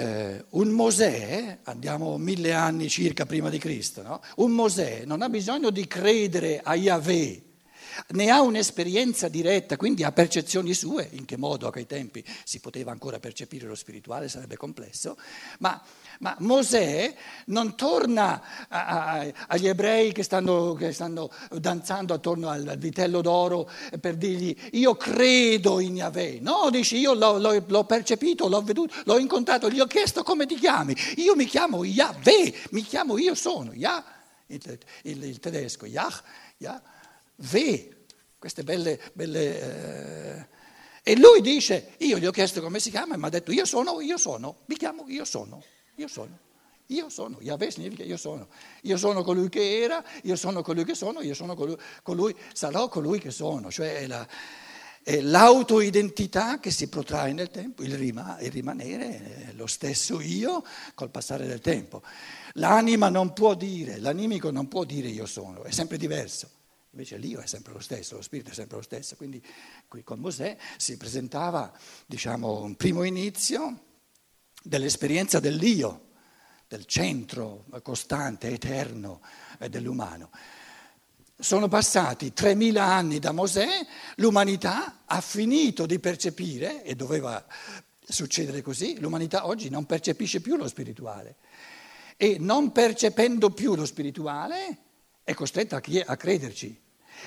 eh, 0.00 0.44
un 0.50 0.68
Mosè, 0.68 1.58
andiamo 1.64 2.16
mille 2.16 2.52
anni 2.54 2.88
circa 2.88 3.26
prima 3.26 3.50
di 3.50 3.58
Cristo, 3.58 4.02
no? 4.02 4.20
un 4.36 4.52
Mosè 4.52 5.04
non 5.04 5.20
ha 5.22 5.28
bisogno 5.28 5.70
di 5.70 5.86
credere 5.86 6.60
a 6.62 6.74
Yahweh, 6.74 7.42
ne 8.08 8.30
ha 8.30 8.40
un'esperienza 8.40 9.28
diretta, 9.28 9.76
quindi 9.76 10.04
ha 10.04 10.12
percezioni 10.12 10.74
sue, 10.74 11.08
in 11.12 11.24
che 11.24 11.36
modo 11.36 11.66
a 11.66 11.70
quei 11.70 11.86
tempi 11.86 12.24
si 12.44 12.60
poteva 12.60 12.90
ancora 12.90 13.18
percepire 13.18 13.66
lo 13.66 13.74
spirituale, 13.74 14.28
sarebbe 14.28 14.56
complesso, 14.56 15.16
ma, 15.58 15.80
ma 16.20 16.36
Mosè 16.40 17.14
non 17.46 17.76
torna 17.76 18.68
a, 18.68 18.86
a, 18.86 19.32
agli 19.48 19.68
ebrei 19.68 20.12
che 20.12 20.22
stanno, 20.22 20.74
che 20.74 20.92
stanno, 20.92 21.30
danzando 21.50 22.14
attorno 22.14 22.48
al, 22.48 22.76
vitello 22.78 23.20
d'oro 23.20 23.70
per 24.00 24.16
dirgli 24.16 24.56
io 24.72 24.96
credo 24.96 25.80
in 25.80 25.96
Yahweh, 25.96 26.40
no, 26.40 26.68
dici 26.70 26.98
io 26.98 27.14
l'ho, 27.14 27.38
l'ho, 27.38 27.62
l'ho, 27.66 27.84
percepito, 27.84 28.48
l'ho 28.48 28.62
veduto, 28.62 28.94
l'ho 29.04 29.18
incontrato, 29.18 29.70
gli 29.70 29.80
ho 29.80 29.86
chiesto 29.86 30.22
come 30.22 30.46
ti 30.46 30.56
chiami, 30.56 30.94
io 31.16 31.34
mi 31.34 31.46
chiamo 31.46 31.84
Yahweh, 31.84 32.54
mi 32.70 32.82
chiamo 32.82 33.18
io 33.18 33.34
sono, 33.34 33.72
Yah, 33.72 34.04
il, 34.46 34.78
il, 35.02 35.24
il 35.24 35.40
tedesco, 35.40 35.86
Yah, 35.86 36.22
Yah 36.58 36.82
ve, 37.40 38.04
queste 38.38 38.62
belle... 38.62 39.00
belle 39.12 40.40
eh. 40.42 40.58
E 41.02 41.16
lui 41.16 41.40
dice, 41.40 41.94
io 41.98 42.18
gli 42.18 42.26
ho 42.26 42.30
chiesto 42.30 42.60
come 42.60 42.78
si 42.78 42.90
chiama 42.90 43.14
e 43.14 43.18
mi 43.18 43.24
ha 43.24 43.30
detto 43.30 43.52
io 43.52 43.64
sono, 43.64 44.00
io 44.00 44.18
sono, 44.18 44.58
mi 44.66 44.76
chiamo 44.76 45.04
io 45.08 45.24
sono, 45.24 45.62
io 45.96 46.08
sono. 46.08 46.48
Io 46.90 47.08
sono, 47.08 47.38
Yahweh 47.40 47.70
significa 47.70 48.02
io 48.02 48.16
sono. 48.16 48.48
Io 48.82 48.96
sono 48.96 49.22
colui 49.22 49.48
che 49.48 49.80
era, 49.80 50.04
io 50.22 50.34
sono 50.34 50.60
colui 50.60 50.84
che 50.84 50.96
sono, 50.96 51.20
io 51.20 51.34
sono 51.34 51.54
colui, 51.54 51.76
colui 52.02 52.34
sarò 52.52 52.88
colui 52.88 53.20
che 53.20 53.30
sono. 53.30 53.70
Cioè 53.70 53.98
è, 54.00 54.06
la, 54.08 54.26
è 55.00 55.20
l'autoidentità 55.20 56.58
che 56.58 56.72
si 56.72 56.88
protrae 56.88 57.32
nel 57.32 57.48
tempo, 57.50 57.84
il, 57.84 57.96
rima, 57.96 58.38
il 58.40 58.50
rimanere 58.50 59.52
lo 59.54 59.68
stesso 59.68 60.20
io 60.20 60.64
col 60.94 61.10
passare 61.10 61.46
del 61.46 61.60
tempo. 61.60 62.02
L'anima 62.54 63.08
non 63.08 63.32
può 63.32 63.54
dire, 63.54 64.00
l'animico 64.00 64.50
non 64.50 64.66
può 64.66 64.82
dire 64.82 65.06
io 65.06 65.26
sono, 65.26 65.62
è 65.62 65.70
sempre 65.70 65.96
diverso. 65.96 66.50
Invece 66.92 67.18
l'io 67.18 67.40
è 67.40 67.46
sempre 67.46 67.72
lo 67.72 67.78
stesso, 67.78 68.16
lo 68.16 68.22
spirito 68.22 68.50
è 68.50 68.54
sempre 68.54 68.76
lo 68.76 68.82
stesso. 68.82 69.14
Quindi 69.14 69.42
qui 69.86 70.02
con 70.02 70.18
Mosè 70.18 70.56
si 70.76 70.96
presentava, 70.96 71.72
diciamo, 72.06 72.62
un 72.62 72.74
primo 72.74 73.04
inizio 73.04 73.84
dell'esperienza 74.62 75.38
dell'io, 75.38 76.08
del 76.66 76.86
centro 76.86 77.66
costante, 77.82 78.48
eterno 78.48 79.20
dell'umano. 79.68 80.30
Sono 81.38 81.68
passati 81.68 82.32
3.000 82.36 82.76
anni 82.76 83.18
da 83.18 83.32
Mosè, 83.32 83.66
l'umanità 84.16 85.02
ha 85.06 85.20
finito 85.20 85.86
di 85.86 85.98
percepire, 85.98 86.82
e 86.82 86.96
doveva 86.96 87.44
succedere 88.00 88.62
così, 88.62 88.98
l'umanità 88.98 89.46
oggi 89.46 89.70
non 89.70 89.86
percepisce 89.86 90.40
più 90.40 90.56
lo 90.56 90.68
spirituale. 90.68 91.36
E 92.16 92.36
non 92.38 92.72
percependo 92.72 93.50
più 93.50 93.74
lo 93.74 93.86
spirituale, 93.86 94.78
è 95.30 95.34
costretta 95.34 95.76
a 95.76 96.16
crederci. 96.16 96.80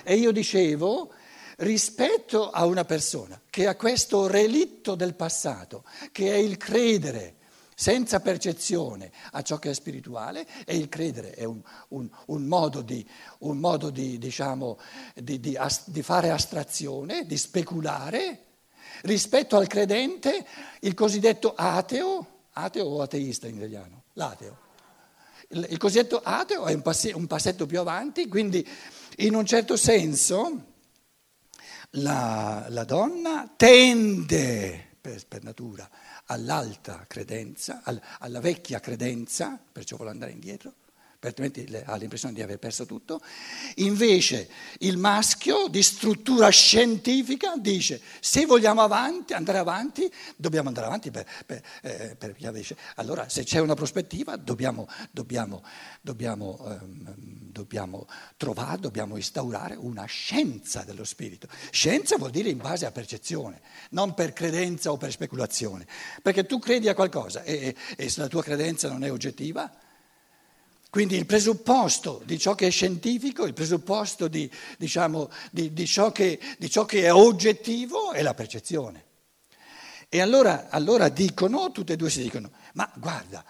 E 0.04 0.16
io 0.16 0.32
dicevo, 0.32 1.14
rispetto 1.58 2.50
a 2.50 2.66
una 2.66 2.84
persona 2.84 3.40
che 3.50 3.66
ha 3.66 3.76
questo 3.76 4.28
relitto 4.28 4.96
del 4.96 5.16
passato, 5.16 5.86
che 6.12 6.34
è 6.34 6.36
il 6.36 6.58
credere 6.58 7.36
senza 7.76 8.20
percezione 8.20 9.12
a 9.32 9.42
ciò 9.42 9.58
che 9.58 9.70
è 9.70 9.74
spirituale, 9.74 10.46
e 10.66 10.76
il 10.76 10.90
credere 10.90 11.32
è 11.32 11.46
un, 11.46 11.62
un, 11.90 12.10
un 12.28 12.44
modo, 12.44 12.82
di, 12.82 13.08
un 13.40 13.58
modo 13.58 13.90
di, 13.90 14.18
diciamo, 14.18 14.78
di, 15.16 15.40
di 15.40 16.04
fare 16.04 16.30
astrazione, 16.30 17.26
di 17.26 17.38
speculare, 17.38 18.46
rispetto 19.04 19.56
al 19.56 19.68
credente, 19.68 20.46
il 20.82 20.94
cosiddetto 20.94 21.54
ateo, 21.56 22.28
ateo 22.52 22.86
o 22.86 23.02
ateista 23.02 23.48
in 23.48 23.56
italiano? 23.56 24.04
L'ateo 24.14 24.63
il 25.50 25.78
cosiddetto 25.78 26.22
ateo 26.24 26.66
è 26.66 26.74
un, 26.74 26.82
passe, 26.82 27.12
un 27.12 27.28
passetto 27.28 27.66
più 27.66 27.80
avanti, 27.80 28.28
quindi 28.28 28.68
in 29.18 29.36
un 29.36 29.46
certo 29.46 29.78
senso 29.78 30.72
la, 31.92 32.66
la 32.70 32.84
donna 32.84 33.52
tende 33.56 34.92
per, 35.00 35.26
per, 35.28 35.44
natura 35.44 35.88
all'alta 36.26 37.06
credenza, 37.08 37.82
al, 37.84 38.02
alla 38.20 38.40
vecchia 38.40 38.80
credenza, 38.80 39.60
perciò 39.72 39.98
vuole 39.98 40.12
andare 40.12 40.32
indietro, 40.32 40.74
altrimenti 41.28 41.68
ha 41.86 41.96
l'impressione 41.96 42.34
di 42.34 42.42
aver 42.42 42.60
perso 42.60 42.86
tutto. 42.86 43.22
Invece 43.76 44.50
il 44.80 44.98
maschio 44.98 45.68
di 45.68 45.82
struttura 45.82 46.50
scientifica 46.50 47.56
dice 47.58 48.02
se 48.20 48.46
vogliamo 48.46 48.82
avanti, 48.82 49.34
andare 49.34 49.58
avanti, 49.58 50.12
dobbiamo 50.36 50.68
andare 50.68 50.88
avanti 50.88 51.12
per, 51.12 51.26
per, 51.46 51.62
eh, 51.82 52.16
per 52.18 52.36
Allora 52.96 53.30
se 53.30 53.44
c'è 53.44 53.60
una 53.60 53.74
prospettiva 53.74 54.36
dobbiamo, 54.36 54.88
dobbiamo, 55.12 55.64
dobbiamo, 56.02 56.60
ehm, 56.68 57.16
dobbiamo 57.52 58.08
trovare, 58.38 58.80
dobbiamo 58.80 59.16
instaurare 59.16 59.76
una 59.76 60.06
scienza 60.06 60.84
dello 60.84 61.04
spirito. 61.04 61.48
Scienza 61.72 62.18
vuol 62.18 62.32
dire 62.32 62.50
in 62.50 62.58
base 62.58 62.86
a 62.86 62.92
percezione, 62.92 63.62
non 63.92 64.14
per 64.14 64.34
credenza 64.34 64.92
o 64.92 64.98
per 64.98 65.12
speculazione. 65.12 65.88
Perché 66.22 66.46
tu 66.46 66.60
credi 66.60 66.90
a 66.90 66.94
qualcosa 66.94 67.44
e, 67.44 67.76
e 67.96 68.10
se 68.10 68.20
la 68.22 68.28
tua 68.28 68.44
credenza 68.44 68.90
non 68.90 69.04
è 69.04 69.12
oggettiva, 69.12 69.72
quindi 70.94 71.16
il 71.16 71.26
presupposto 71.26 72.22
di 72.24 72.38
ciò 72.38 72.54
che 72.54 72.68
è 72.68 72.70
scientifico, 72.70 73.48
il 73.48 73.56
presupposto 73.56 74.28
di, 74.28 74.48
diciamo, 74.78 75.28
di, 75.50 75.74
di, 75.74 75.88
ciò, 75.88 76.12
che, 76.12 76.40
di 76.60 76.70
ciò, 76.70 76.86
che, 76.86 77.06
è 77.06 77.12
oggettivo 77.12 78.12
è 78.12 78.22
la 78.22 78.36
percezione. 78.36 79.04
E 80.08 80.22
allora, 80.22 80.70
allora, 80.70 81.10
dicono, 81.10 81.72
tutte 81.72 81.94
e 81.94 81.96
due 81.96 82.12
si 82.12 82.22
dicono, 82.22 82.52
ma 82.74 82.88
guarda, 82.94 83.44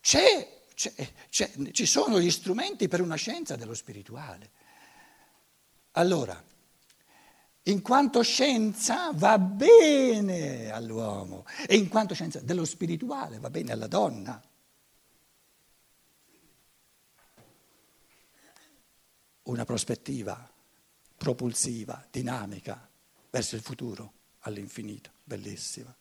c'è, 0.00 0.64
c'è, 0.74 0.92
c'è, 1.30 1.52
ci 1.70 1.86
sono 1.86 2.18
gli 2.18 2.32
strumenti 2.32 2.88
per 2.88 3.00
una 3.00 3.14
scienza 3.14 3.54
dello 3.54 3.74
spirituale. 3.74 4.50
Allora, 5.92 6.42
in 7.62 7.80
quanto 7.80 8.22
scienza 8.22 9.12
va 9.14 9.38
bene 9.38 10.72
all'uomo 10.72 11.44
e 11.64 11.76
in 11.76 11.86
quanto 11.86 12.14
scienza 12.14 12.40
dello 12.40 12.64
spirituale 12.64 13.38
va 13.38 13.50
bene 13.50 13.70
alla 13.70 13.86
donna. 13.86 14.42
Una 19.48 19.64
prospettiva 19.64 20.50
propulsiva, 21.16 22.06
dinamica 22.10 22.88
verso 23.30 23.56
il 23.56 23.62
futuro, 23.62 24.12
all'infinito, 24.40 25.10
bellissima. 25.24 25.94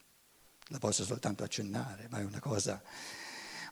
La 0.68 0.80
posso 0.80 1.04
soltanto 1.04 1.44
accennare, 1.44 2.08
ma 2.10 2.20
è 2.20 2.24
una 2.24 2.40
cosa, 2.40 2.82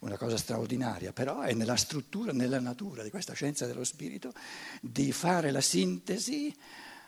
una 0.01 0.17
cosa 0.17 0.37
straordinaria, 0.37 1.13
però 1.13 1.41
è 1.41 1.53
nella 1.53 1.75
struttura, 1.75 2.31
nella 2.31 2.59
natura 2.59 3.03
di 3.03 3.09
questa 3.09 3.33
scienza 3.33 3.65
dello 3.65 3.83
spirito 3.83 4.33
di 4.81 5.11
fare 5.11 5.51
la 5.51 5.61
sintesi 5.61 6.55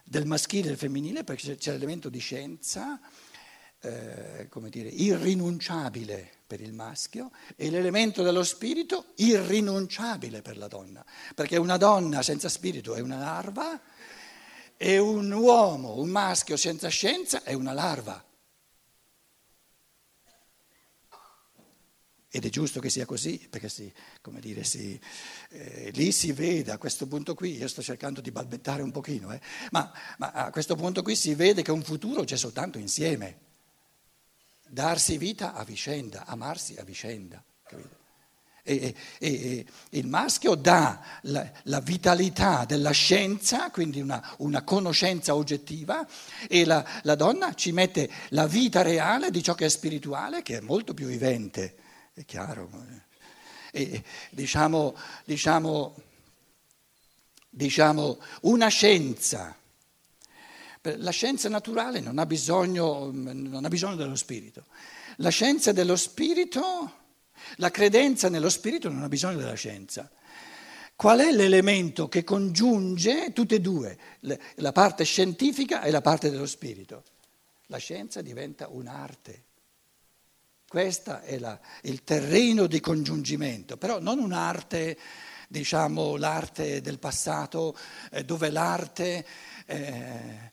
del 0.03 0.25
maschile 0.25 0.66
e 0.66 0.67
del 0.69 0.78
femminile, 0.78 1.23
perché 1.23 1.55
c'è 1.55 1.72
l'elemento 1.72 2.09
di 2.09 2.19
scienza 2.19 2.99
eh, 3.82 4.48
come 4.50 4.70
dire, 4.70 4.90
irrinunciabile 4.90 6.32
per 6.48 6.62
il 6.62 6.74
maschio 6.74 7.32
e 7.56 7.70
l'elemento 7.70 8.24
dello 8.24 8.44
spirito 8.44 9.14
irrinunciabile 9.16 10.42
per 10.42 10.58
la 10.58 10.68
donna, 10.68 11.06
perché 11.36 11.58
una 11.58 11.78
donna 11.78 12.22
senza 12.22 12.50
spirito 12.50 12.96
è 12.96 13.02
una 13.02 13.18
larva 13.18 13.80
e 14.78 14.98
un 14.98 15.32
uomo, 15.32 15.98
un 15.98 16.10
maschio 16.10 16.58
senza 16.58 16.88
scienza 16.88 17.44
è 17.44 17.54
una 17.54 17.74
larva. 17.74 18.24
Ed 22.30 22.46
è 22.46 22.50
giusto 22.50 22.80
che 22.80 22.90
sia 22.90 23.06
così, 23.06 23.48
perché 23.50 23.70
si, 23.70 23.92
dire, 24.40 24.64
si, 24.64 25.00
eh, 25.50 25.92
lì 25.94 26.12
si 26.12 26.32
vede, 26.34 26.72
a 26.72 26.78
questo 26.78 27.08
punto 27.08 27.34
qui, 27.34 27.58
io 27.58 27.68
sto 27.68 27.82
cercando 27.82 28.22
di 28.22 28.32
balbettare 28.32 28.82
un 28.82 28.92
pochino, 28.92 29.32
eh, 29.34 29.42
ma, 29.72 29.92
ma 30.18 30.32
a 30.32 30.52
questo 30.52 30.76
punto 30.76 31.02
qui 31.02 31.16
si 31.16 31.34
vede 31.34 31.64
che 31.64 31.72
un 31.72 31.84
futuro 31.84 32.24
c'è 32.26 32.38
soltanto 32.38 32.78
insieme 32.78 33.46
darsi 34.67 35.17
vita 35.17 35.53
a 35.53 35.63
vicenda, 35.63 36.25
amarsi 36.25 36.75
a 36.78 36.83
vicenda. 36.83 37.41
E, 38.64 38.93
e, 39.19 39.28
e, 39.29 39.66
il 39.91 40.08
maschio 40.08 40.55
dà 40.55 41.02
la, 41.22 41.49
la, 41.64 41.79
vitalità 41.79 42.66
della 42.66 42.91
scienza, 42.91 43.72
quindi 43.72 44.02
una, 44.02 44.35
una 44.40 44.61
conoscenza 44.64 45.35
oggettiva, 45.35 46.05
e 46.49 46.66
la, 46.66 46.85
la, 47.03 47.16
donna 47.16 47.53
ci 47.53 47.72
mette 47.72 48.09
la 48.29 48.46
vita 48.46 48.81
reale 48.81 49.31
di 49.31 49.41
ciò 49.41 49.53
che 49.55 49.67
è 49.67 49.69
spirituale, 49.69 50.41
che 50.41 50.58
è 50.58 50.59
molto 50.59 50.93
più 50.93 51.08
vivente, 51.08 51.78
è 52.13 52.25
chiaro. 52.25 52.70
E, 53.72 54.03
diciamo, 54.31 54.97
diciamo, 55.23 55.96
diciamo 57.49 58.20
una 58.41 58.67
scienza 58.67 59.55
la 60.95 61.11
scienza 61.11 61.49
naturale 61.49 61.99
non 61.99 62.17
ha, 62.19 62.25
bisogno, 62.25 63.11
non 63.11 63.66
ha 63.66 63.67
bisogno 63.67 63.95
dello 63.95 64.16
spirito. 64.16 64.66
La 65.17 65.29
scienza 65.29 65.72
dello 65.72 65.95
spirito, 65.95 66.93
la 67.57 67.72
credenza 67.72 68.29
nello 68.29 68.49
spirito 68.49 68.89
non 68.89 69.03
ha 69.03 69.09
bisogno 69.09 69.37
della 69.37 69.55
scienza. 69.55 70.09
Qual 70.95 71.19
è 71.19 71.31
l'elemento 71.31 72.07
che 72.07 72.23
congiunge 72.23 73.31
tutte 73.31 73.55
e 73.55 73.61
due, 73.61 73.97
la 74.55 74.72
parte 74.72 75.03
scientifica 75.03 75.84
e 75.84 75.91
la 75.91 76.01
parte 76.01 76.31
dello 76.31 76.47
spirito? 76.47 77.03
La 77.67 77.78
scienza 77.78 78.22
diventa 78.22 78.67
un'arte. 78.67 79.43
Questo 80.67 81.22
è 81.22 81.37
la, 81.37 81.57
il 81.84 82.03
terreno 82.03 82.66
di 82.66 82.79
congiungimento, 82.79 83.78
però 83.78 83.99
non 83.99 84.19
un'arte, 84.19 84.97
diciamo, 85.47 86.17
l'arte 86.17 86.81
del 86.81 86.99
passato, 86.99 87.78
eh, 88.11 88.25
dove 88.25 88.49
l'arte, 88.49 89.25
eh, 89.66 90.51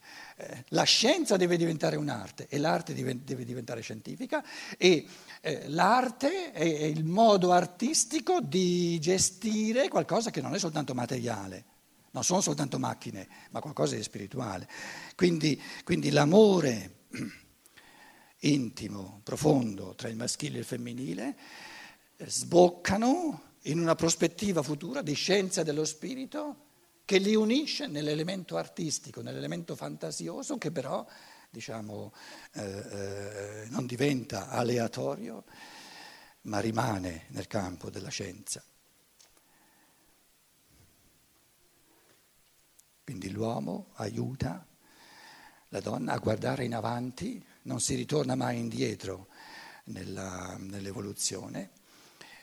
la 0.69 0.83
scienza 0.85 1.37
deve 1.37 1.57
diventare 1.57 1.97
un'arte 1.97 2.47
e 2.49 2.59
l'arte 2.59 2.95
deve, 2.95 3.45
diventare 3.45 3.81
scientifica 3.81 4.45
e 4.77 5.07
eh, 5.41 5.69
l'arte 5.69 6.53
è 6.53 6.65
il 6.65 7.05
modo 7.05 7.53
artistico 7.53 8.41
di 8.41 8.99
gestire 9.01 9.89
qualcosa 9.89 10.31
che 10.31 10.41
non 10.41 10.55
è 10.55 10.59
soltanto 10.59 10.95
materiale 10.95 11.73
non 12.15 12.23
sono 12.23 12.41
soltanto 12.41 12.79
macchine, 12.79 13.27
ma 13.51 13.61
qualcosa 13.61 13.97
di 13.97 14.03
spirituale. 14.03 14.69
Quindi, 15.17 15.61
quindi 15.83 16.11
l'amore 16.11 17.07
intimo, 18.41 19.21
profondo 19.25 19.95
tra 19.97 20.09
il 20.09 20.17
maschile 20.17 20.57
e 20.57 20.61
il 20.61 20.65
femminile 20.65 21.37
eh, 22.17 22.31
sboccano 22.31 23.53
in 23.63 23.81
una 23.81 23.97
prospettiva 23.97 24.63
futura 24.63 25.03
di 25.03 25.15
scienza 25.15 25.65
dello 25.65 25.85
spirito 25.85 26.57
che 27.05 27.19
li 27.19 27.35
unisce 27.35 27.87
nell'elemento 27.87 28.57
artistico, 28.57 29.21
nell'elemento 29.21 29.77
fantasioso 29.77 30.57
che 30.59 30.71
però 30.71 31.07
diciamo, 31.51 32.13
eh, 32.55 32.63
eh, 32.63 33.67
non 33.69 33.87
diventa 33.87 34.49
aleatorio, 34.49 35.45
ma 36.43 36.59
rimane 36.59 37.27
nel 37.29 37.47
campo 37.47 37.91
della 37.91 38.09
scienza. 38.09 38.63
Quindi 43.05 43.31
l'uomo 43.31 43.91
aiuta 43.95 44.67
la 45.69 45.81
donna 45.81 46.13
a 46.13 46.19
guardare 46.19 46.65
in 46.65 46.75
avanti, 46.75 47.45
non 47.63 47.81
si 47.81 47.95
ritorna 47.95 48.35
mai 48.35 48.59
indietro 48.59 49.29
nella, 49.85 50.57
nell'evoluzione 50.59 51.71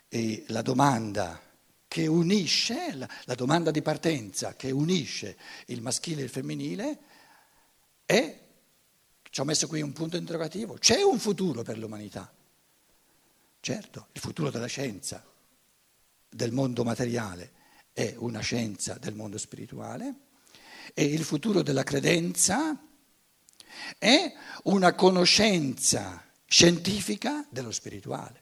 e 0.07 0.45
la 0.47 0.61
domanda 0.61 1.50
che 1.91 2.07
unisce, 2.07 2.95
la, 2.95 3.35
domanda 3.35 3.69
di 3.69 3.81
partenza 3.81 4.55
che 4.55 4.71
unisce 4.71 5.35
il 5.65 5.81
maschile 5.81 6.21
e 6.21 6.23
il 6.23 6.29
femminile 6.29 6.99
è, 8.05 8.39
ci 9.29 9.39
ho 9.41 9.43
messo 9.43 9.67
qui 9.67 9.81
un 9.81 9.91
punto 9.91 10.15
interrogativo, 10.15 10.75
c'è 10.75 11.01
un 11.01 11.19
futuro 11.19 11.63
per 11.63 11.77
l'umanità? 11.77 12.33
Certo, 13.59 14.07
il 14.13 14.21
futuro 14.21 14.49
della 14.49 14.67
scienza, 14.67 15.21
del 16.29 16.53
mondo 16.53 16.85
materiale, 16.85 17.51
è 17.91 18.15
una 18.19 18.39
scienza 18.39 18.93
del 18.93 19.13
mondo 19.13 19.37
spirituale 19.37 20.15
e 20.93 21.03
il 21.03 21.25
futuro 21.25 21.61
della 21.61 21.83
credenza 21.83 22.81
è 23.97 24.33
una 24.63 24.95
conoscenza 24.95 26.25
scientifica 26.45 27.45
dello 27.49 27.71
spirituale, 27.71 28.41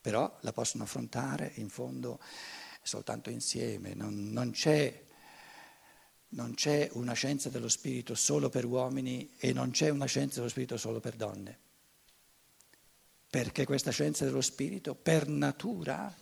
però 0.00 0.38
la 0.42 0.52
possono 0.52 0.84
affrontare 0.84 1.50
in 1.56 1.68
fondo 1.68 2.20
soltanto 2.90 3.30
insieme, 3.30 3.94
non, 3.94 4.32
non, 4.32 4.50
c'è, 4.50 5.04
non 6.30 6.54
c'è 6.54 6.90
una 6.94 7.12
scienza 7.12 7.48
dello 7.48 7.68
spirito 7.68 8.16
solo 8.16 8.48
per 8.48 8.64
uomini 8.64 9.36
e 9.38 9.52
non 9.52 9.70
c'è 9.70 9.90
una 9.90 10.06
scienza 10.06 10.36
dello 10.36 10.48
spirito 10.48 10.76
solo 10.76 10.98
per 10.98 11.14
donne, 11.14 11.56
perché 13.30 13.64
questa 13.64 13.92
scienza 13.92 14.24
dello 14.24 14.40
spirito 14.40 14.96
per 14.96 15.28
natura 15.28 16.12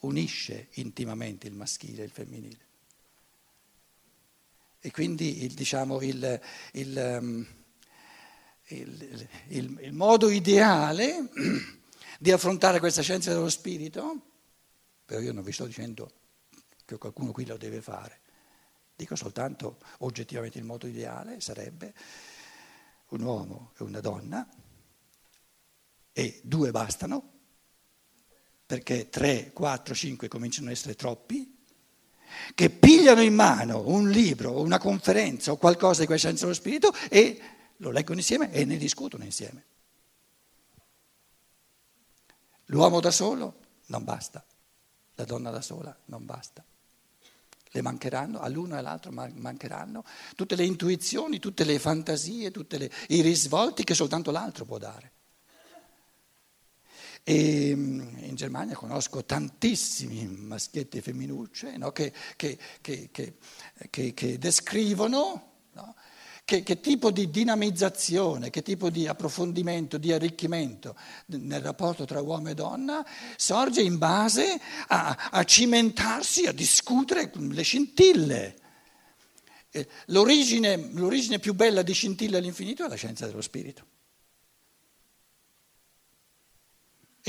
unisce 0.00 0.68
intimamente 0.76 1.48
il 1.48 1.52
maschile 1.52 2.00
e 2.00 2.04
il 2.06 2.10
femminile. 2.10 2.64
E 4.80 4.90
quindi 4.90 5.44
il, 5.44 5.52
diciamo, 5.52 6.00
il, 6.00 6.40
il, 6.72 7.18
um, 7.20 7.46
il, 8.68 9.78
il 9.80 9.92
modo 9.92 10.30
ideale 10.30 11.28
di 12.18 12.32
affrontare 12.32 12.78
questa 12.78 13.02
scienza 13.02 13.34
dello 13.34 13.50
spirito, 13.50 14.35
però 15.06 15.20
io 15.20 15.32
non 15.32 15.44
vi 15.44 15.52
sto 15.52 15.64
dicendo 15.64 16.10
che 16.84 16.98
qualcuno 16.98 17.32
qui 17.32 17.46
lo 17.46 17.56
deve 17.56 17.80
fare, 17.80 18.20
dico 18.94 19.16
soltanto 19.16 19.78
oggettivamente 19.98 20.58
il 20.58 20.64
modo 20.64 20.86
ideale 20.86 21.40
sarebbe 21.40 21.94
un 23.08 23.22
uomo 23.22 23.72
e 23.78 23.84
una 23.84 24.00
donna 24.00 24.46
e 26.12 26.40
due 26.42 26.70
bastano, 26.70 27.34
perché 28.66 29.08
tre, 29.08 29.52
quattro, 29.52 29.94
cinque 29.94 30.28
cominciano 30.28 30.68
ad 30.68 30.72
essere 30.72 30.94
troppi, 30.94 31.54
che 32.54 32.70
pigliano 32.70 33.20
in 33.20 33.34
mano 33.34 33.86
un 33.86 34.10
libro 34.10 34.60
una 34.60 34.78
conferenza 34.78 35.52
o 35.52 35.56
qualcosa 35.56 36.00
di 36.00 36.06
quella 36.06 36.20
scienza 36.20 36.44
dello 36.44 36.54
spirito 36.54 36.92
e 37.10 37.40
lo 37.76 37.90
leggono 37.90 38.18
insieme 38.18 38.50
e 38.50 38.64
ne 38.64 38.76
discutono 38.76 39.24
insieme. 39.24 39.64
L'uomo 42.66 43.00
da 43.00 43.10
solo 43.10 43.60
non 43.86 44.04
basta, 44.04 44.44
la 45.16 45.24
donna 45.24 45.50
da 45.50 45.60
sola 45.60 45.96
non 46.06 46.24
basta. 46.24 46.64
Le 47.70 47.82
mancheranno, 47.82 48.40
all'uno 48.40 48.76
e 48.76 48.78
all'altro 48.78 49.10
mancheranno 49.10 50.04
tutte 50.34 50.56
le 50.56 50.64
intuizioni, 50.64 51.38
tutte 51.38 51.64
le 51.64 51.78
fantasie, 51.78 52.50
tutti 52.50 52.90
i 53.08 53.20
risvolti 53.20 53.84
che 53.84 53.94
soltanto 53.94 54.30
l'altro 54.30 54.64
può 54.64 54.78
dare. 54.78 55.12
E 57.22 57.74
mm, 57.74 58.18
in 58.18 58.34
Germania 58.36 58.76
conosco 58.76 59.24
tantissimi 59.24 60.26
maschietti 60.26 60.98
e 60.98 61.02
femminucce 61.02 61.76
no, 61.76 61.90
che, 61.90 62.12
che, 62.36 62.56
che, 62.80 63.34
che, 63.90 64.38
descrivono 64.38 65.52
no, 65.72 65.96
che, 66.46 66.80
tipo 66.80 67.10
di 67.10 67.28
dinamizzazione, 67.28 68.48
che 68.48 68.62
tipo 68.62 68.88
di 68.88 69.06
approfondimento, 69.06 69.98
di 69.98 70.12
arricchimento 70.12 70.96
nel 71.26 71.60
rapporto 71.60 72.06
tra 72.06 72.22
uomo 72.22 72.48
e 72.48 72.54
donna 72.54 73.04
sorge 73.36 73.82
in 73.82 73.98
base 73.98 74.58
a, 74.86 75.28
a 75.30 75.44
cimentarsi, 75.44 76.46
a 76.46 76.52
discutere 76.52 77.30
le 77.34 77.62
scintille. 77.62 78.56
L'origine, 80.06 80.90
l'origine 80.92 81.38
più 81.38 81.52
bella 81.52 81.82
di 81.82 81.92
scintille 81.92 82.38
all'infinito 82.38 82.86
è 82.86 82.88
la 82.88 82.94
scienza 82.94 83.26
dello 83.26 83.42
spirito. 83.42 83.94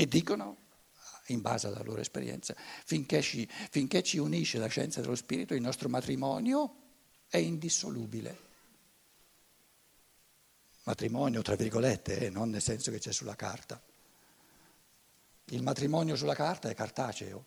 e 0.00 0.06
dicono, 0.06 0.58
in 1.26 1.40
base 1.40 1.66
alla 1.66 1.82
loro 1.82 2.00
esperienza, 2.00 2.54
finché 2.84 3.20
ci, 3.20 3.48
finché 3.50 4.04
ci 4.04 4.18
unisce 4.18 4.56
la 4.58 4.68
scienza 4.68 5.00
dello 5.00 5.16
spirito, 5.16 5.54
il 5.54 5.60
nostro 5.60 5.88
matrimonio 5.88 6.76
è 7.26 7.38
indissolubile. 7.38 8.46
Matrimonio, 10.88 11.42
tra 11.42 11.54
virgolette, 11.54 12.18
eh, 12.18 12.30
non 12.30 12.48
nel 12.48 12.62
senso 12.62 12.90
che 12.90 12.98
c'è 12.98 13.12
sulla 13.12 13.36
carta. 13.36 13.78
Il 15.50 15.62
matrimonio 15.62 16.16
sulla 16.16 16.34
carta 16.34 16.70
è 16.70 16.74
cartaceo. 16.74 17.44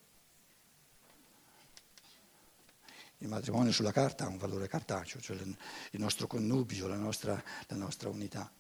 Il 3.18 3.28
matrimonio 3.28 3.72
sulla 3.72 3.92
carta 3.92 4.26
ha 4.26 4.28
un 4.28 4.38
valore 4.38 4.68
cartaceo, 4.68 5.20
cioè 5.20 5.38
il 5.38 6.00
nostro 6.00 6.28
connubio, 6.28 6.86
la 6.86 6.98
nostra, 6.98 7.44
la 7.66 7.76
nostra 7.76 8.10
unità. 8.10 8.52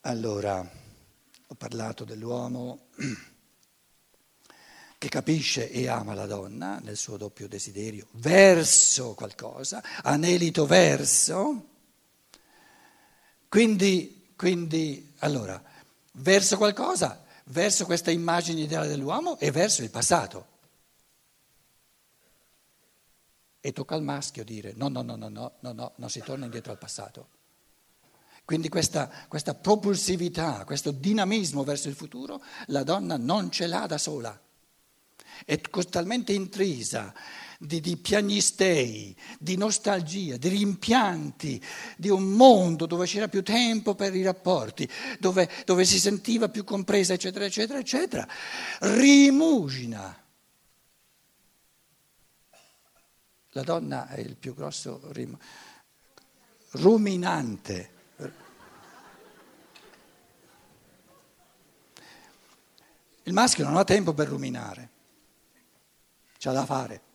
Allora, 0.00 0.68
ho 1.46 1.54
parlato 1.54 2.02
dell'uomo 2.02 2.88
che 4.98 5.08
capisce 5.08 5.70
e 5.70 5.86
ama 5.86 6.14
la 6.14 6.26
donna 6.26 6.80
nel 6.80 6.96
suo 6.96 7.16
doppio 7.16 7.46
desiderio 7.46 8.08
verso 8.14 9.14
qualcosa, 9.14 9.80
anelito 10.02 10.66
verso. 10.66 11.76
Quindi, 13.48 14.32
quindi, 14.36 15.14
allora, 15.18 15.62
verso 16.12 16.56
qualcosa, 16.56 17.24
verso 17.44 17.86
questa 17.86 18.10
immagine 18.10 18.60
ideale 18.60 18.88
dell'uomo 18.88 19.38
e 19.38 19.50
verso 19.50 19.82
il 19.82 19.90
passato. 19.90 20.56
E 23.60 23.72
tocca 23.72 23.94
al 23.94 24.02
maschio 24.02 24.44
dire 24.44 24.72
no, 24.76 24.88
no, 24.88 25.02
no, 25.02 25.16
no, 25.16 25.28
no, 25.28 25.52
no, 25.60 25.72
no, 25.72 25.92
non 25.96 26.10
si 26.10 26.20
torna 26.20 26.44
indietro 26.44 26.72
al 26.72 26.78
passato. 26.78 27.36
Quindi 28.44 28.68
questa, 28.68 29.10
questa 29.28 29.54
propulsività, 29.54 30.64
questo 30.64 30.90
dinamismo 30.90 31.64
verso 31.64 31.88
il 31.88 31.94
futuro, 31.94 32.42
la 32.66 32.82
donna 32.82 33.18
non 33.18 33.50
ce 33.50 33.66
l'ha 33.66 33.86
da 33.86 33.98
sola. 33.98 34.38
È 35.44 35.60
talmente 35.60 36.32
intrisa 36.32 37.12
di, 37.60 37.80
di, 37.80 37.96
piagnistei, 37.96 39.14
di 39.36 39.56
nostalgia, 39.56 40.36
di 40.36 40.48
rimpianti, 40.48 41.60
di 41.96 42.08
un 42.08 42.22
mondo 42.22 42.86
dove 42.86 43.04
c'era 43.04 43.26
più 43.26 43.42
tempo 43.42 43.96
per 43.96 44.14
i 44.14 44.22
rapporti, 44.22 44.88
dove, 45.18 45.50
dove 45.64 45.84
si 45.84 45.98
sentiva 45.98 46.48
più 46.48 46.62
compresa, 46.62 47.14
eccetera, 47.14 47.44
eccetera, 47.44 47.80
eccetera. 47.80 48.28
Rimugina. 48.80 50.22
La 53.52 53.62
donna 53.62 54.06
è 54.08 54.20
il 54.20 54.36
più 54.36 54.54
grosso 54.54 55.00
rim, 55.10 55.36
ruminante. 56.70 57.96
Il 63.24 63.32
maschio 63.32 63.64
non 63.64 63.76
ha 63.76 63.84
tempo 63.84 64.14
per 64.14 64.28
ruminare, 64.28 64.90
c'ha 66.38 66.52
da 66.52 66.64
fare. 66.64 67.07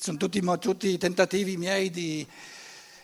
Sono 0.00 0.16
tutti, 0.16 0.40
tutti 0.60 0.96
tentativi 0.96 1.56
miei 1.56 1.90
di, 1.90 2.24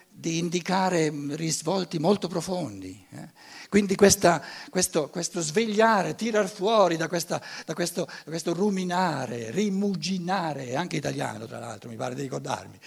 di 0.09 0.39
indicare 0.39 1.13
risvolti 1.31 1.99
molto 1.99 2.29
profondi. 2.29 3.05
Eh? 3.11 3.29
Quindi 3.69 3.97
questa, 3.97 4.41
questo, 4.71 5.09
questo, 5.09 5.41
svegliare, 5.41 6.15
tirar 6.15 6.49
fuori 6.49 6.97
da, 6.97 7.09
questa, 7.09 7.43
da, 7.67 7.75
questo, 7.75 8.05
da, 8.05 8.31
questo, 8.31 8.55
ruminare, 8.55 9.51
rimuginare, 9.51 10.77
anche 10.77 10.95
italiano 10.95 11.47
tra 11.47 11.59
l'altro, 11.59 11.91
mi 11.91 11.97
pare 11.97 12.15
di 12.15 12.23
ricordarmi, 12.23 12.79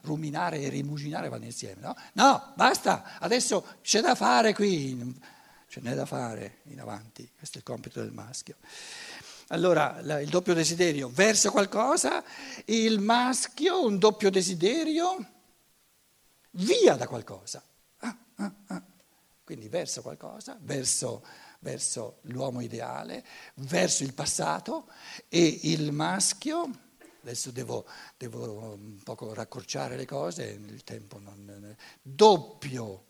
ruminare 0.00 0.62
e 0.62 0.70
rimuginare 0.70 1.28
vanno 1.28 1.44
insieme, 1.44 1.82
no? 1.82 1.94
No, 2.14 2.54
basta, 2.56 3.18
adesso 3.18 3.76
c'è 3.82 4.00
da 4.00 4.14
fare 4.14 4.54
qui, 4.54 5.14
ce 5.68 5.80
n'è 5.82 5.94
da 5.94 6.06
fare 6.06 6.60
in 6.68 6.80
avanti, 6.80 7.30
questo 7.36 7.58
è 7.58 7.60
il 7.60 7.66
compito 7.66 8.00
del 8.00 8.12
maschio. 8.12 8.56
Allora, 9.48 10.00
il 10.20 10.28
doppio 10.28 10.54
desiderio 10.54 11.08
verso 11.08 11.52
qualcosa, 11.52 12.24
il 12.64 12.98
maschio 12.98 13.84
un 13.84 13.96
doppio 13.96 14.28
desiderio 14.28 15.24
via 16.52 16.96
da 16.96 17.06
qualcosa. 17.06 17.62
Ah, 17.98 18.16
ah, 18.36 18.52
ah. 18.66 18.82
Quindi 19.44 19.68
verso 19.68 20.02
qualcosa, 20.02 20.58
verso, 20.60 21.24
verso 21.60 22.18
l'uomo 22.22 22.60
ideale, 22.60 23.24
verso 23.54 24.02
il 24.02 24.14
passato 24.14 24.88
e 25.28 25.60
il 25.62 25.92
maschio, 25.92 26.68
adesso 27.22 27.52
devo, 27.52 27.86
devo 28.16 28.74
un 28.74 29.00
poco 29.04 29.32
raccorciare 29.32 29.96
le 29.96 30.06
cose, 30.06 30.42
il 30.44 30.82
tempo 30.82 31.20
non... 31.20 31.76
doppio. 32.02 33.04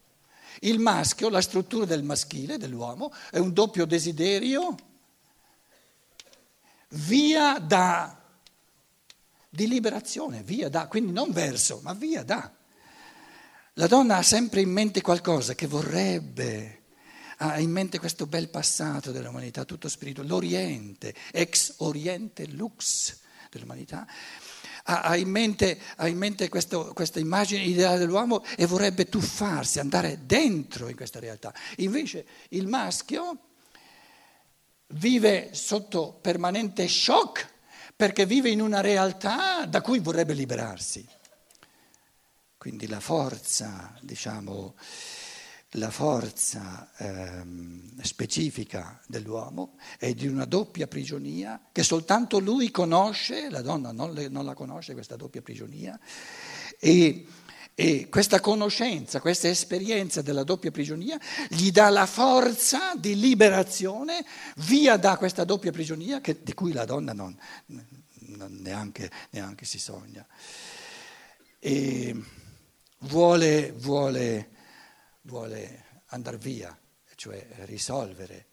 Il 0.60 0.80
maschio, 0.80 1.30
la 1.30 1.40
struttura 1.40 1.86
del 1.86 2.02
maschile, 2.02 2.58
dell'uomo, 2.58 3.10
è 3.30 3.38
un 3.38 3.54
doppio 3.54 3.86
desiderio 3.86 4.74
via 6.88 7.58
da, 7.58 8.22
di 9.48 9.66
liberazione, 9.66 10.42
via 10.42 10.68
da, 10.68 10.86
quindi 10.86 11.12
non 11.12 11.32
verso, 11.32 11.80
ma 11.82 11.92
via 11.92 12.22
da. 12.22 12.52
La 13.74 13.86
donna 13.86 14.16
ha 14.16 14.22
sempre 14.22 14.60
in 14.60 14.70
mente 14.70 15.00
qualcosa 15.00 15.54
che 15.54 15.66
vorrebbe, 15.66 16.84
ha 17.38 17.58
in 17.58 17.70
mente 17.70 17.98
questo 17.98 18.26
bel 18.26 18.48
passato 18.48 19.12
dell'umanità, 19.12 19.64
tutto 19.64 19.88
spirito, 19.88 20.22
l'Oriente, 20.22 21.14
ex 21.32 21.74
Oriente 21.78 22.46
lux 22.46 23.18
dell'umanità. 23.50 24.06
Ha, 24.88 25.16
in 25.16 25.28
mente, 25.28 25.80
ha 25.96 26.06
in 26.06 26.16
mente 26.16 26.48
questo, 26.48 26.92
questa 26.94 27.18
immagine 27.18 27.64
ideale 27.64 27.98
dell'uomo 27.98 28.44
e 28.56 28.66
vorrebbe 28.66 29.08
tuffarsi, 29.08 29.80
andare 29.80 30.20
dentro 30.24 30.88
in 30.88 30.94
questa 30.94 31.18
realtà. 31.18 31.52
Invece 31.78 32.24
il 32.50 32.68
maschio 32.68 33.45
vive 34.88 35.50
sotto 35.52 36.18
permanente 36.20 36.86
shock 36.88 37.54
perché 37.96 38.26
vive 38.26 38.50
in 38.50 38.60
una 38.60 38.80
realtà 38.80 39.64
da 39.66 39.80
cui 39.80 39.98
vorrebbe 39.98 40.34
liberarsi. 40.34 41.06
Quindi 42.58 42.86
la 42.86 43.00
forza, 43.00 43.94
diciamo, 44.00 44.74
la 45.70 45.90
forza 45.90 46.90
ehm, 46.96 48.00
specifica 48.02 49.00
dell'uomo 49.06 49.76
è 49.98 50.12
di 50.14 50.26
una 50.26 50.44
doppia 50.44 50.86
prigionia 50.86 51.60
che 51.72 51.82
soltanto 51.82 52.38
lui 52.38 52.70
conosce, 52.70 53.50
la 53.50 53.62
donna 53.62 53.92
non, 53.92 54.12
le, 54.12 54.28
non 54.28 54.44
la 54.44 54.54
conosce 54.54 54.94
questa 54.94 55.16
doppia 55.16 55.42
prigionia, 55.42 55.98
e 56.78 57.26
e 57.78 58.08
questa 58.08 58.40
conoscenza, 58.40 59.20
questa 59.20 59.48
esperienza 59.48 60.22
della 60.22 60.44
doppia 60.44 60.70
prigionia 60.70 61.20
gli 61.50 61.70
dà 61.70 61.90
la 61.90 62.06
forza 62.06 62.94
di 62.94 63.20
liberazione 63.20 64.24
via 64.56 64.96
da 64.96 65.18
questa 65.18 65.44
doppia 65.44 65.72
prigionia 65.72 66.22
che, 66.22 66.42
di 66.42 66.54
cui 66.54 66.72
la 66.72 66.86
donna 66.86 67.12
non, 67.12 67.38
non 67.66 68.56
neanche, 68.62 69.10
neanche, 69.28 69.66
si 69.66 69.78
sogna. 69.78 70.26
E 71.58 72.18
vuole, 73.00 73.72
vuole, 73.72 74.50
vuole 75.20 75.84
andare 76.06 76.38
via, 76.38 76.74
cioè 77.14 77.46
risolvere, 77.66 78.46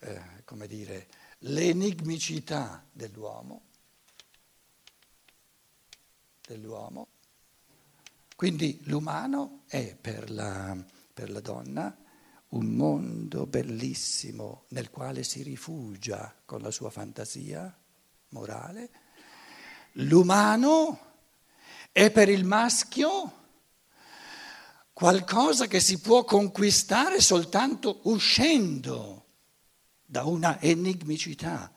eh, 0.00 0.20
come 0.44 0.66
dire, 0.66 1.06
l'enigmicità 1.42 2.84
dell'uomo, 2.90 3.66
dell'uomo 6.44 7.07
quindi 8.38 8.78
l'umano 8.84 9.62
è 9.66 9.96
per 10.00 10.30
la, 10.30 10.76
per 11.12 11.28
la 11.28 11.40
donna 11.40 11.92
un 12.50 12.66
mondo 12.66 13.46
bellissimo 13.48 14.66
nel 14.68 14.90
quale 14.90 15.24
si 15.24 15.42
rifugia 15.42 16.32
con 16.44 16.60
la 16.60 16.70
sua 16.70 16.88
fantasia 16.88 17.76
morale. 18.28 18.90
L'umano 19.94 21.00
è 21.90 22.12
per 22.12 22.28
il 22.28 22.44
maschio 22.44 23.32
qualcosa 24.92 25.66
che 25.66 25.80
si 25.80 25.98
può 25.98 26.22
conquistare 26.22 27.20
soltanto 27.20 28.02
uscendo 28.04 29.26
da 30.04 30.22
una 30.22 30.60
enigmicità. 30.60 31.72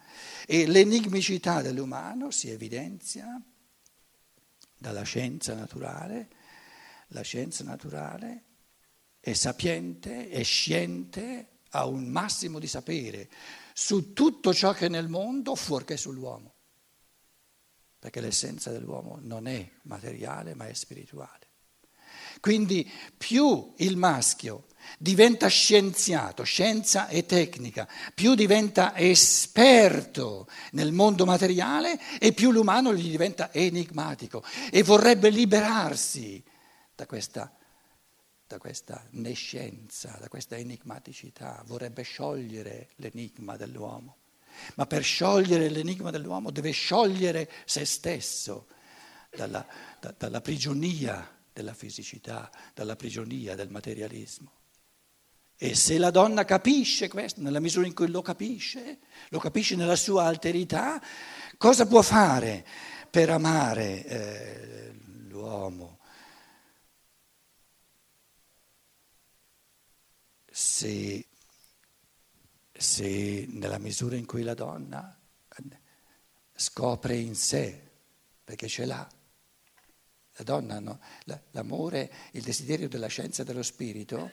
E 0.45 0.67
l'enigmicità 0.67 1.63
dell'umano 1.63 2.29
si 2.29 2.51
evidenzia 2.51 3.41
dalla 4.77 5.01
scienza 5.01 5.55
naturale 5.55 6.37
la 7.11 7.21
scienza 7.21 7.63
naturale 7.63 8.43
è 9.19 9.33
sapiente, 9.33 10.29
è 10.29 10.43
sciente, 10.43 11.59
ha 11.71 11.85
un 11.85 12.05
massimo 12.05 12.59
di 12.59 12.67
sapere 12.67 13.29
su 13.73 14.13
tutto 14.13 14.53
ciò 14.53 14.73
che 14.73 14.87
è 14.87 14.89
nel 14.89 15.07
mondo 15.07 15.55
fuorché 15.55 15.97
sull'uomo, 15.97 16.53
perché 17.99 18.19
l'essenza 18.19 18.71
dell'uomo 18.71 19.19
non 19.21 19.47
è 19.47 19.69
materiale 19.83 20.55
ma 20.55 20.67
è 20.67 20.73
spirituale. 20.73 21.49
Quindi 22.39 22.89
più 23.15 23.73
il 23.77 23.97
maschio 23.97 24.65
diventa 24.97 25.47
scienziato, 25.47 26.43
scienza 26.43 27.07
e 27.07 27.25
tecnica, 27.25 27.87
più 28.15 28.33
diventa 28.35 28.95
esperto 28.97 30.47
nel 30.71 30.91
mondo 30.91 31.25
materiale 31.25 31.99
e 32.19 32.33
più 32.33 32.51
l'umano 32.51 32.93
gli 32.93 33.09
diventa 33.09 33.53
enigmatico 33.53 34.43
e 34.71 34.81
vorrebbe 34.81 35.29
liberarsi 35.29 36.43
da 37.01 37.07
questa, 37.07 37.51
da 38.45 38.59
questa 38.59 39.03
nescenza, 39.11 40.15
da 40.19 40.27
questa 40.27 40.55
enigmaticità, 40.55 41.63
vorrebbe 41.65 42.03
sciogliere 42.03 42.89
l'enigma 42.97 43.57
dell'uomo. 43.57 44.17
Ma 44.75 44.85
per 44.85 45.01
sciogliere 45.01 45.69
l'enigma 45.69 46.11
dell'uomo 46.11 46.51
deve 46.51 46.69
sciogliere 46.69 47.49
se 47.65 47.85
stesso 47.85 48.67
dalla, 49.35 49.65
da, 49.99 50.13
dalla 50.15 50.41
prigionia 50.41 51.27
della 51.51 51.73
fisicità, 51.73 52.51
dalla 52.75 52.95
prigionia 52.95 53.55
del 53.55 53.71
materialismo. 53.71 54.51
E 55.57 55.73
se 55.73 55.97
la 55.97 56.11
donna 56.11 56.45
capisce 56.45 57.07
questo, 57.07 57.41
nella 57.41 57.59
misura 57.59 57.87
in 57.87 57.95
cui 57.95 58.09
lo 58.09 58.21
capisce, 58.21 58.99
lo 59.29 59.39
capisce 59.39 59.75
nella 59.75 59.95
sua 59.95 60.25
alterità, 60.25 61.01
cosa 61.57 61.87
può 61.87 62.03
fare 62.03 62.63
per 63.09 63.31
amare 63.31 64.05
eh, 64.05 64.93
l'uomo? 65.29 65.97
Se, 70.61 71.25
se 72.71 73.45
nella 73.49 73.79
misura 73.79 74.15
in 74.15 74.25
cui 74.25 74.43
la 74.43 74.53
donna 74.53 75.17
scopre 76.53 77.17
in 77.17 77.33
sé, 77.35 77.89
perché 78.43 78.67
ce 78.67 78.85
l'ha, 78.85 79.09
la 80.35 80.43
donna, 80.43 80.79
no, 80.79 80.99
l'amore, 81.51 82.11
il 82.33 82.43
desiderio 82.43 82.87
della 82.87 83.07
scienza 83.07 83.41
e 83.41 83.45
dello 83.45 83.63
spirito, 83.63 84.29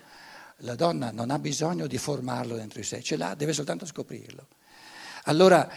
la 0.59 0.75
donna 0.75 1.11
non 1.11 1.31
ha 1.31 1.39
bisogno 1.39 1.87
di 1.87 1.97
formarlo 1.97 2.57
dentro 2.57 2.81
di 2.81 2.87
sé, 2.87 3.03
ce 3.03 3.17
l'ha, 3.17 3.35
deve 3.35 3.55
soltanto 3.55 3.87
scoprirlo. 3.87 4.49
Allora, 5.25 5.71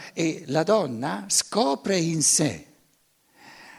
la 0.46 0.62
donna 0.62 1.24
scopre 1.28 1.96
in 1.96 2.22
sé 2.22 2.66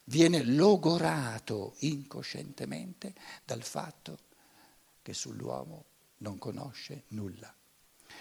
viene 0.05 0.43
logorato 0.43 1.75
incoscientemente 1.79 3.13
dal 3.45 3.63
fatto 3.63 4.17
che 5.01 5.13
sull'uomo 5.13 5.86
non 6.17 6.38
conosce 6.38 7.03
nulla. 7.10 7.53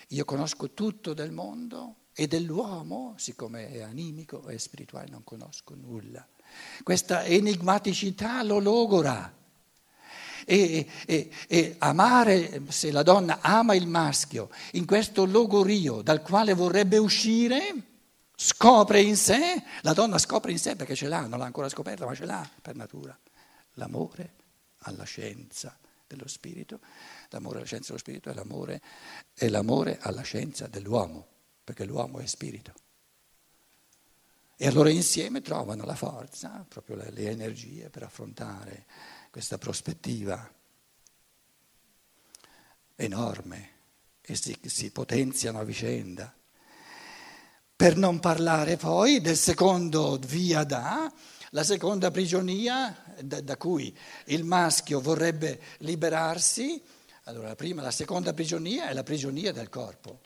Io 0.08 0.24
conosco 0.24 0.72
tutto 0.72 1.14
del 1.14 1.30
mondo 1.30 1.96
e 2.14 2.26
dell'uomo, 2.26 3.14
siccome 3.16 3.70
è 3.70 3.80
animico 3.80 4.48
e 4.48 4.58
spirituale, 4.58 5.08
non 5.10 5.24
conosco 5.24 5.74
nulla. 5.74 6.26
Questa 6.82 7.24
enigmaticità 7.24 8.42
lo 8.42 8.58
logora. 8.58 9.40
E, 10.44 10.86
e, 11.06 11.30
e, 11.46 11.76
amare, 11.78 12.62
se 12.68 12.90
la 12.90 13.04
donna 13.04 13.38
ama 13.40 13.74
il 13.74 13.86
maschio, 13.86 14.50
in 14.72 14.86
questo 14.86 15.24
logorio 15.24 16.02
dal 16.02 16.20
quale 16.20 16.52
vorrebbe 16.52 16.98
uscire, 16.98 17.91
scopre 18.44 19.00
in 19.00 19.16
sé, 19.16 19.62
la 19.82 19.92
donna 19.92 20.18
scopre 20.18 20.50
in 20.50 20.58
sé 20.58 20.75
perché 20.75 20.96
ce 20.96 21.06
l'ha, 21.06 21.26
non 21.26 21.38
l'ha 21.38 21.44
ancora 21.44 21.68
scoperta, 21.68 22.04
ma 22.04 22.14
ce 22.14 22.25
l'ha 22.25 22.49
per 22.61 22.75
natura, 22.75 23.16
l'amore 23.75 24.34
alla 24.78 25.04
scienza 25.04 25.78
dello 26.08 26.26
spirito, 26.26 26.80
l'amore 27.28 27.58
alla 27.58 27.66
scienza 27.66 27.88
dello 27.88 27.99
spirito 27.99 28.30
è 28.30 28.34
l'amore, 28.34 28.82
è 29.32 29.49
l'amore 29.49 29.99
alla 30.00 30.22
scienza 30.22 30.66
dell'uomo, 30.66 31.26
perché 31.62 31.84
l'uomo 31.84 32.18
è 32.18 32.26
spirito. 32.26 32.75
E 34.56 34.66
allora 34.66 34.90
insieme 34.90 35.40
trovano 35.40 35.84
la 35.84 35.94
forza, 35.94 36.64
proprio 36.68 36.96
le, 36.96 37.11
le 37.11 37.30
energie 37.30 37.90
per 37.90 38.02
affrontare 38.02 38.87
questa 39.30 39.56
prospettiva 39.56 40.52
enorme 42.96 43.70
e 44.20 44.34
si, 44.34 44.58
si 44.64 44.90
potenziano 44.90 45.61
a 45.61 45.64
vicenda. 45.64 46.34
Per 47.82 47.96
non 47.96 48.20
parlare 48.20 48.76
poi 48.76 49.20
del 49.20 49.36
secondo 49.36 50.16
via 50.28 50.62
da, 50.62 51.12
la 51.50 51.64
seconda 51.64 52.12
prigionia 52.12 52.96
da, 53.20 53.40
da 53.40 53.56
cui 53.56 53.92
il 54.26 54.44
maschio 54.44 55.00
vorrebbe 55.00 55.60
liberarsi. 55.78 56.80
Allora, 57.24 57.48
la 57.48 57.56
prima, 57.56 57.82
la 57.82 57.90
seconda 57.90 58.32
prigionia 58.34 58.88
è 58.88 58.92
la 58.92 59.02
prigionia 59.02 59.50
del 59.50 59.68
corpo. 59.68 60.20